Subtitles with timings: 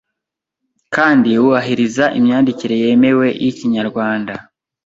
[0.95, 4.33] kandi wuahiriza imyandikire yemewe y’Ikinyarwanda